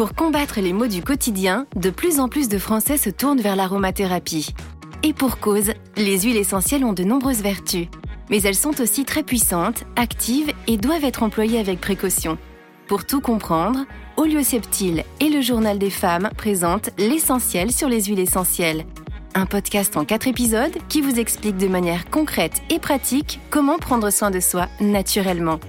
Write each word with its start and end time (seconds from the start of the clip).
Pour 0.00 0.14
combattre 0.14 0.62
les 0.62 0.72
maux 0.72 0.86
du 0.86 1.02
quotidien, 1.02 1.66
de 1.76 1.90
plus 1.90 2.20
en 2.20 2.30
plus 2.30 2.48
de 2.48 2.56
Français 2.56 2.96
se 2.96 3.10
tournent 3.10 3.42
vers 3.42 3.54
l'aromathérapie. 3.54 4.54
Et 5.02 5.12
pour 5.12 5.40
cause, 5.40 5.74
les 5.98 6.20
huiles 6.20 6.38
essentielles 6.38 6.86
ont 6.86 6.94
de 6.94 7.04
nombreuses 7.04 7.42
vertus. 7.42 7.86
Mais 8.30 8.40
elles 8.40 8.54
sont 8.54 8.80
aussi 8.80 9.04
très 9.04 9.22
puissantes, 9.22 9.84
actives 9.96 10.54
et 10.66 10.78
doivent 10.78 11.04
être 11.04 11.22
employées 11.22 11.58
avec 11.58 11.82
précaution. 11.82 12.38
Pour 12.86 13.04
tout 13.04 13.20
comprendre, 13.20 13.80
Olio-Septile 14.16 15.04
et 15.20 15.28
le 15.28 15.42
Journal 15.42 15.78
des 15.78 15.90
femmes 15.90 16.30
présentent 16.34 16.88
l'essentiel 16.96 17.70
sur 17.70 17.90
les 17.90 18.04
huiles 18.04 18.20
essentielles. 18.20 18.86
Un 19.34 19.44
podcast 19.44 19.98
en 19.98 20.06
quatre 20.06 20.28
épisodes 20.28 20.78
qui 20.88 21.02
vous 21.02 21.20
explique 21.20 21.58
de 21.58 21.68
manière 21.68 22.08
concrète 22.08 22.62
et 22.70 22.78
pratique 22.78 23.38
comment 23.50 23.76
prendre 23.76 24.08
soin 24.08 24.30
de 24.30 24.40
soi 24.40 24.66
naturellement. 24.80 25.60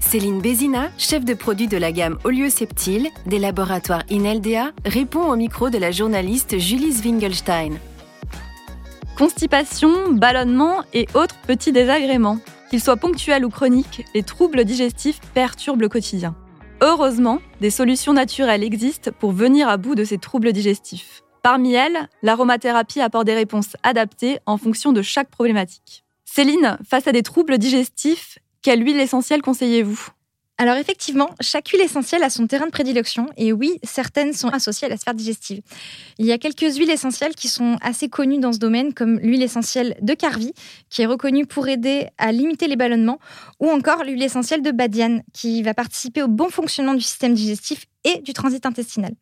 Céline 0.00 0.40
Bézina, 0.40 0.90
chef 0.98 1.24
de 1.24 1.34
produit 1.34 1.68
de 1.68 1.76
la 1.76 1.92
gamme 1.92 2.18
Olio-Septile 2.24 3.10
des 3.26 3.38
laboratoires 3.38 4.02
Ineldea, 4.10 4.72
répond 4.84 5.30
au 5.30 5.36
micro 5.36 5.70
de 5.70 5.78
la 5.78 5.92
journaliste 5.92 6.58
Julie 6.58 6.92
Zwingelstein. 6.92 7.74
Constipation, 9.16 10.10
ballonnement 10.10 10.82
et 10.94 11.06
autres 11.14 11.36
petits 11.46 11.70
désagréments. 11.70 12.38
Qu'ils 12.70 12.80
soient 12.80 12.96
ponctuels 12.96 13.44
ou 13.44 13.50
chroniques, 13.50 14.04
les 14.14 14.22
troubles 14.22 14.64
digestifs 14.64 15.20
perturbent 15.34 15.82
le 15.82 15.88
quotidien. 15.88 16.34
Heureusement, 16.80 17.40
des 17.60 17.70
solutions 17.70 18.12
naturelles 18.12 18.64
existent 18.64 19.10
pour 19.16 19.32
venir 19.32 19.68
à 19.68 19.76
bout 19.76 19.94
de 19.94 20.04
ces 20.04 20.18
troubles 20.18 20.52
digestifs. 20.52 21.22
Parmi 21.42 21.74
elles, 21.74 22.08
l'aromathérapie 22.22 23.00
apporte 23.00 23.26
des 23.26 23.34
réponses 23.34 23.76
adaptées 23.82 24.38
en 24.46 24.56
fonction 24.56 24.92
de 24.92 25.02
chaque 25.02 25.30
problématique. 25.30 26.04
Céline, 26.24 26.78
face 26.88 27.06
à 27.06 27.12
des 27.12 27.22
troubles 27.22 27.58
digestifs, 27.58 28.38
quelle 28.62 28.84
huile 28.84 29.00
essentielle 29.00 29.42
conseillez-vous? 29.42 30.08
Alors 30.58 30.76
effectivement, 30.76 31.30
chaque 31.40 31.68
huile 31.68 31.80
essentielle 31.80 32.22
a 32.22 32.28
son 32.28 32.46
terrain 32.46 32.66
de 32.66 32.70
prédilection 32.70 33.30
et 33.38 33.50
oui, 33.50 33.78
certaines 33.82 34.34
sont 34.34 34.48
associées 34.48 34.86
à 34.86 34.90
la 34.90 34.98
sphère 34.98 35.14
digestive. 35.14 35.62
Il 36.18 36.26
y 36.26 36.32
a 36.32 36.38
quelques 36.38 36.76
huiles 36.76 36.90
essentielles 36.90 37.34
qui 37.34 37.48
sont 37.48 37.78
assez 37.80 38.10
connues 38.10 38.40
dans 38.40 38.52
ce 38.52 38.58
domaine 38.58 38.92
comme 38.92 39.18
l'huile 39.20 39.42
essentielle 39.42 39.96
de 40.02 40.12
Carvi 40.12 40.52
qui 40.90 41.00
est 41.00 41.06
reconnue 41.06 41.46
pour 41.46 41.68
aider 41.68 42.08
à 42.18 42.30
limiter 42.30 42.68
les 42.68 42.76
ballonnements 42.76 43.20
ou 43.58 43.70
encore 43.70 44.04
l'huile 44.04 44.22
essentielle 44.22 44.60
de 44.60 44.70
Badiane 44.70 45.22
qui 45.32 45.62
va 45.62 45.72
participer 45.72 46.22
au 46.22 46.28
bon 46.28 46.50
fonctionnement 46.50 46.92
du 46.92 47.00
système 47.00 47.32
digestif 47.32 47.86
et 48.04 48.18
du 48.18 48.34
transit 48.34 48.66
intestinal. 48.66 49.12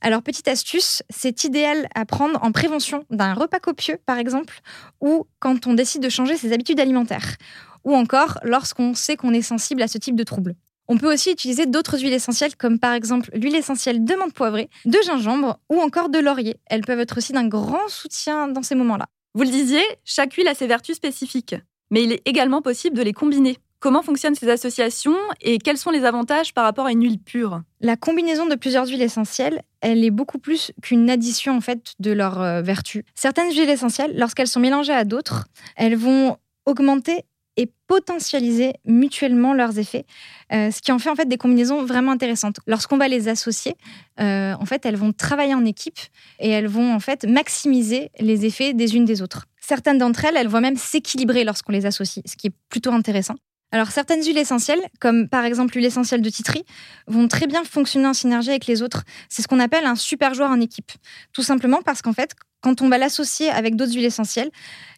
Alors, 0.00 0.22
petite 0.22 0.48
astuce, 0.48 1.02
c'est 1.10 1.44
idéal 1.44 1.88
à 1.94 2.04
prendre 2.04 2.42
en 2.42 2.50
prévention 2.50 3.04
d'un 3.10 3.34
repas 3.34 3.60
copieux, 3.60 3.98
par 4.04 4.18
exemple, 4.18 4.60
ou 5.00 5.26
quand 5.38 5.68
on 5.68 5.74
décide 5.74 6.02
de 6.02 6.08
changer 6.08 6.36
ses 6.36 6.52
habitudes 6.52 6.80
alimentaires 6.80 7.36
ou 7.84 7.94
encore 7.94 8.38
lorsqu'on 8.42 8.94
sait 8.94 9.16
qu'on 9.16 9.32
est 9.32 9.42
sensible 9.42 9.82
à 9.82 9.88
ce 9.88 9.98
type 9.98 10.16
de 10.16 10.24
trouble. 10.24 10.54
On 10.88 10.98
peut 10.98 11.12
aussi 11.12 11.30
utiliser 11.30 11.66
d'autres 11.66 11.98
huiles 11.98 12.12
essentielles 12.12 12.56
comme 12.56 12.78
par 12.78 12.92
exemple 12.92 13.30
l'huile 13.34 13.54
essentielle 13.54 14.04
de 14.04 14.14
menthe 14.14 14.34
poivrée, 14.34 14.68
de 14.84 14.98
gingembre 15.04 15.58
ou 15.70 15.80
encore 15.80 16.08
de 16.08 16.18
laurier. 16.18 16.56
Elles 16.66 16.82
peuvent 16.82 17.00
être 17.00 17.18
aussi 17.18 17.32
d'un 17.32 17.46
grand 17.46 17.88
soutien 17.88 18.48
dans 18.48 18.62
ces 18.62 18.74
moments-là. 18.74 19.06
Vous 19.34 19.44
le 19.44 19.50
disiez, 19.50 19.82
chaque 20.04 20.34
huile 20.34 20.48
a 20.48 20.54
ses 20.54 20.66
vertus 20.66 20.96
spécifiques, 20.96 21.54
mais 21.90 22.02
il 22.02 22.12
est 22.12 22.22
également 22.26 22.60
possible 22.60 22.96
de 22.96 23.02
les 23.02 23.12
combiner. 23.12 23.56
Comment 23.80 24.02
fonctionnent 24.02 24.36
ces 24.36 24.48
associations 24.48 25.16
et 25.40 25.58
quels 25.58 25.78
sont 25.78 25.90
les 25.90 26.04
avantages 26.04 26.54
par 26.54 26.64
rapport 26.64 26.86
à 26.86 26.92
une 26.92 27.02
huile 27.02 27.18
pure? 27.18 27.62
La 27.80 27.96
combinaison 27.96 28.46
de 28.46 28.54
plusieurs 28.54 28.86
huiles 28.86 29.02
essentielles, 29.02 29.62
elle 29.80 30.04
est 30.04 30.10
beaucoup 30.10 30.38
plus 30.38 30.70
qu'une 30.82 31.10
addition 31.10 31.56
en 31.56 31.60
fait 31.60 31.94
de 31.98 32.12
leurs 32.12 32.40
euh, 32.40 32.62
vertus. 32.62 33.02
Certaines 33.16 33.50
huiles 33.50 33.70
essentielles, 33.70 34.12
lorsqu'elles 34.16 34.46
sont 34.46 34.60
mélangées 34.60 34.92
à 34.92 35.04
d'autres, 35.04 35.46
elles 35.74 35.96
vont 35.96 36.36
augmenter 36.64 37.24
et 37.56 37.70
potentialiser 37.86 38.72
mutuellement 38.86 39.52
leurs 39.52 39.78
effets, 39.78 40.06
euh, 40.52 40.70
ce 40.70 40.80
qui 40.80 40.92
en 40.92 40.98
fait 40.98 41.10
en 41.10 41.14
fait 41.14 41.28
des 41.28 41.36
combinaisons 41.36 41.84
vraiment 41.84 42.12
intéressantes. 42.12 42.56
Lorsqu'on 42.66 42.96
va 42.96 43.08
les 43.08 43.28
associer, 43.28 43.76
euh, 44.20 44.54
en 44.54 44.64
fait, 44.64 44.86
elles 44.86 44.96
vont 44.96 45.12
travailler 45.12 45.54
en 45.54 45.64
équipe 45.64 45.98
et 46.38 46.48
elles 46.50 46.68
vont 46.68 46.94
en 46.94 47.00
fait 47.00 47.24
maximiser 47.24 48.10
les 48.20 48.46
effets 48.46 48.72
des 48.72 48.96
unes 48.96 49.04
des 49.04 49.22
autres. 49.22 49.46
Certaines 49.60 49.98
d'entre 49.98 50.24
elles, 50.24 50.36
elles 50.36 50.48
vont 50.48 50.60
même 50.60 50.76
s'équilibrer 50.76 51.44
lorsqu'on 51.44 51.72
les 51.72 51.86
associe, 51.86 52.24
ce 52.26 52.36
qui 52.36 52.48
est 52.48 52.54
plutôt 52.68 52.92
intéressant. 52.92 53.34
Alors 53.74 53.90
certaines 53.90 54.22
huiles 54.22 54.38
essentielles, 54.38 54.82
comme 55.00 55.28
par 55.28 55.46
exemple 55.46 55.74
l'huile 55.74 55.86
essentielle 55.86 56.20
de 56.20 56.28
titri, 56.28 56.62
vont 57.06 57.26
très 57.26 57.46
bien 57.46 57.64
fonctionner 57.64 58.06
en 58.06 58.12
synergie 58.12 58.50
avec 58.50 58.66
les 58.66 58.82
autres. 58.82 59.02
C'est 59.30 59.40
ce 59.40 59.48
qu'on 59.48 59.60
appelle 59.60 59.86
un 59.86 59.96
super 59.96 60.34
joueur 60.34 60.50
en 60.50 60.60
équipe. 60.60 60.92
Tout 61.32 61.42
simplement 61.42 61.80
parce 61.82 62.02
qu'en 62.02 62.12
fait, 62.12 62.34
quand 62.60 62.82
on 62.82 62.90
va 62.90 62.98
l'associer 62.98 63.48
avec 63.48 63.74
d'autres 63.74 63.94
huiles 63.94 64.04
essentielles, 64.04 64.50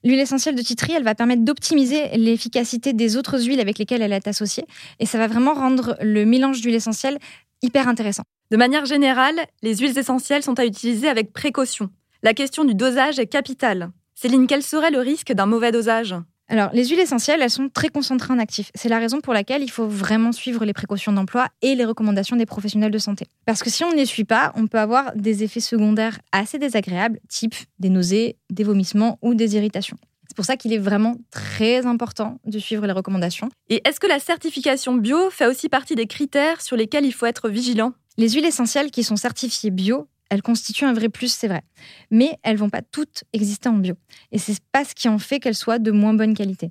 l'huile 0.03 0.19
essentielle 0.19 0.57
de 0.57 0.63
titri, 0.63 0.93
elle 0.93 1.05
va 1.05 1.15
permettre 1.15 1.43
d'optimiser 1.43 2.09
l'efficacité 2.17 2.93
des 2.93 3.17
autres 3.17 3.41
huiles 3.47 3.61
avec 3.61 3.79
lesquelles 3.79 4.03
elle 4.03 4.13
est 4.13 4.27
associée. 4.27 4.67
Et 4.99 5.07
ça 5.07 5.19
va 5.19 5.29
vraiment 5.29 5.55
rendre 5.55 5.97
le 6.01 6.27
mélange 6.27 6.61
d'huiles 6.61 6.75
essentielles 6.75 7.19
hyper 7.63 7.87
intéressant. 7.87 8.25
De 8.51 8.57
manière 8.57 8.87
générale, 8.87 9.37
les 9.63 9.77
huiles 9.77 9.97
essentielles 9.97 10.43
sont 10.43 10.59
à 10.59 10.67
utiliser 10.67 11.09
avec 11.09 11.33
précaution. 11.33 11.91
La 12.23 12.35
question 12.35 12.65
du 12.65 12.75
dosage 12.75 13.19
est 13.21 13.27
capitale. 13.27 13.91
Céline, 14.15 14.47
quel 14.47 14.63
serait 14.63 14.91
le 14.91 15.01
risque 15.01 15.33
d'un 15.33 15.47
mauvais 15.47 15.73
dosage? 15.73 16.15
Alors, 16.49 16.71
les 16.75 16.85
huiles 16.85 17.01
essentielles, 17.01 17.41
elles 17.41 17.51
sont 17.51 17.71
très 17.71 17.89
concentrées 17.89 18.33
en 18.33 18.39
actifs. 18.39 18.71
C'est 18.75 18.91
la 18.91 18.99
raison 18.99 19.21
pour 19.21 19.33
laquelle 19.33 19.63
il 19.63 19.71
faut 19.71 19.87
vraiment 19.87 20.31
suivre 20.31 20.65
les 20.65 20.75
précautions 20.75 21.13
d'emploi 21.13 21.49
et 21.63 21.75
les 21.75 21.87
recommandations 21.87 22.37
des 22.37 22.45
professionnels 22.45 22.91
de 22.91 22.99
santé. 22.99 23.27
Parce 23.47 23.63
que 23.63 23.71
si 23.71 23.83
on 23.83 23.91
ne 23.91 23.97
les 23.97 24.05
suit 24.05 24.25
pas, 24.25 24.53
on 24.55 24.67
peut 24.67 24.79
avoir 24.79 25.15
des 25.17 25.43
effets 25.43 25.61
secondaires 25.61 26.19
assez 26.33 26.59
désagréables, 26.59 27.19
type 27.29 27.55
des 27.79 27.89
nausées, 27.89 28.37
des 28.51 28.65
vomissements 28.65 29.19
ou 29.23 29.35
des 29.35 29.57
irritations. 29.57 29.97
C'est 30.29 30.37
pour 30.37 30.45
ça 30.45 30.57
qu'il 30.57 30.73
est 30.73 30.79
vraiment 30.79 31.17
très 31.31 31.87
important 31.87 32.41
de 32.45 32.59
suivre 32.59 32.87
les 32.87 32.93
recommandations. 32.93 33.49
Et 33.69 33.81
est-ce 33.89 34.01
que 34.01 34.07
la 34.07 34.19
certification 34.19 34.95
bio 34.95 35.31
fait 35.31 35.47
aussi 35.47 35.69
partie 35.69 35.95
des 35.95 36.07
critères 36.07 36.61
sur 36.61 36.77
lesquels 36.77 37.07
il 37.07 37.13
faut 37.13 37.27
être 37.27 37.49
vigilant? 37.49 37.93
Les 38.17 38.31
huiles 38.31 38.45
essentielles 38.45 38.91
qui 38.91 39.03
sont 39.03 39.17
certifiées 39.17 39.71
bio 39.71 40.09
elles 40.31 40.43
constituent 40.43 40.85
un 40.85 40.93
vrai 40.93 41.09
plus, 41.09 41.33
c'est 41.33 41.49
vrai. 41.49 41.63
Mais 42.11 42.39
elles 42.43 42.57
vont 42.57 42.71
pas 42.71 42.83
toutes 42.83 43.25
exister 43.33 43.69
en 43.69 43.75
bio. 43.75 43.95
Et 44.33 44.39
c'est 44.39 44.59
pas 44.73 44.85
ce 44.85 44.95
qui 44.95 45.09
en 45.09 45.19
fait 45.19 45.41
qu'elles 45.41 45.55
soient 45.55 45.79
de 45.79 45.91
moins 45.91 46.15
bonne 46.15 46.35
qualité. 46.35 46.71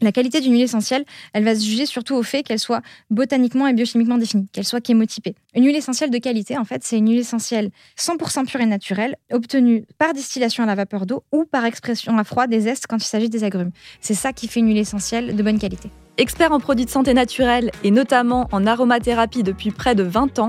La 0.00 0.10
qualité 0.10 0.40
d'une 0.40 0.52
huile 0.52 0.62
essentielle, 0.62 1.04
elle 1.32 1.44
va 1.44 1.54
se 1.54 1.64
juger 1.64 1.86
surtout 1.86 2.16
au 2.16 2.24
fait 2.24 2.42
qu'elle 2.42 2.58
soit 2.58 2.82
botaniquement 3.10 3.68
et 3.68 3.72
biochimiquement 3.72 4.18
définie, 4.18 4.48
qu'elle 4.52 4.64
soit 4.64 4.84
chémotypée. 4.84 5.36
Une 5.54 5.64
huile 5.64 5.76
essentielle 5.76 6.10
de 6.10 6.18
qualité, 6.18 6.58
en 6.58 6.64
fait, 6.64 6.82
c'est 6.82 6.98
une 6.98 7.08
huile 7.08 7.20
essentielle 7.20 7.70
100% 7.96 8.44
pure 8.46 8.60
et 8.60 8.66
naturelle, 8.66 9.14
obtenue 9.32 9.84
par 9.96 10.12
distillation 10.12 10.64
à 10.64 10.66
la 10.66 10.74
vapeur 10.74 11.06
d'eau 11.06 11.22
ou 11.30 11.44
par 11.44 11.64
expression 11.64 12.18
à 12.18 12.24
froid 12.24 12.48
des 12.48 12.62
zestes 12.62 12.86
quand 12.88 12.96
il 12.96 13.06
s'agit 13.06 13.30
des 13.30 13.44
agrumes. 13.44 13.70
C'est 14.00 14.14
ça 14.14 14.32
qui 14.32 14.48
fait 14.48 14.58
une 14.60 14.66
huile 14.66 14.78
essentielle 14.78 15.36
de 15.36 15.42
bonne 15.44 15.60
qualité. 15.60 15.90
Expert 16.18 16.50
en 16.50 16.58
produits 16.58 16.86
de 16.86 16.90
santé 16.90 17.14
naturelle 17.14 17.70
et 17.84 17.92
notamment 17.92 18.48
en 18.50 18.66
aromathérapie 18.66 19.44
depuis 19.44 19.70
près 19.70 19.94
de 19.94 20.02
20 20.02 20.40
ans, 20.40 20.48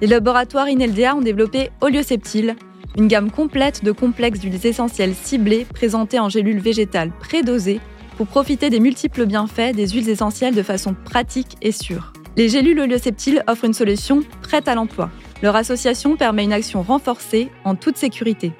les 0.00 0.06
laboratoires 0.06 0.68
Ineldea 0.68 1.14
ont 1.14 1.20
développé 1.20 1.70
Olioceptile, 1.80 2.56
une 2.96 3.08
gamme 3.08 3.30
complète 3.30 3.84
de 3.84 3.92
complexes 3.92 4.40
d'huiles 4.40 4.66
essentielles 4.66 5.14
ciblées 5.14 5.66
présentées 5.72 6.18
en 6.18 6.28
gélules 6.28 6.60
végétales 6.60 7.10
prédosées 7.18 7.80
pour 8.16 8.26
profiter 8.26 8.70
des 8.70 8.80
multiples 8.80 9.26
bienfaits 9.26 9.74
des 9.74 9.88
huiles 9.88 10.08
essentielles 10.08 10.54
de 10.54 10.62
façon 10.62 10.94
pratique 10.94 11.56
et 11.62 11.72
sûre. 11.72 12.12
Les 12.36 12.48
gélules 12.48 12.80
Olioceptile 12.80 13.42
offrent 13.48 13.64
une 13.64 13.74
solution 13.74 14.22
prête 14.42 14.68
à 14.68 14.74
l'emploi. 14.74 15.10
Leur 15.42 15.56
association 15.56 16.16
permet 16.16 16.44
une 16.44 16.52
action 16.52 16.82
renforcée 16.82 17.48
en 17.64 17.74
toute 17.74 17.96
sécurité. 17.96 18.52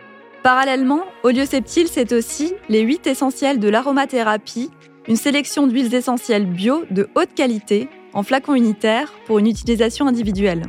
Parallèlement, 0.42 1.02
Olioceptile, 1.22 1.88
c'est 1.88 2.12
aussi 2.12 2.52
les 2.68 2.82
8 2.82 3.06
essentiels 3.06 3.58
de 3.58 3.68
l'aromathérapie, 3.68 4.70
une 5.08 5.16
sélection 5.16 5.66
d'huiles 5.66 5.94
essentielles 5.94 6.46
bio 6.46 6.84
de 6.90 7.08
haute 7.14 7.34
qualité 7.34 7.88
en 8.12 8.22
flacons 8.22 8.54
unitaires 8.54 9.12
pour 9.26 9.38
une 9.38 9.46
utilisation 9.46 10.06
individuelle. 10.06 10.62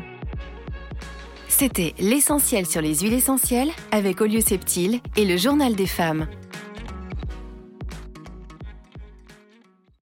C'était 1.57 1.93
l'essentiel 1.99 2.65
sur 2.65 2.81
les 2.81 2.95
huiles 2.95 3.13
essentielles 3.13 3.69
avec 3.91 4.19
Olio 4.19 4.41
Septile 4.41 4.99
et 5.15 5.23
le 5.23 5.37
Journal 5.37 5.73
des 5.73 5.87
femmes. 5.87 6.27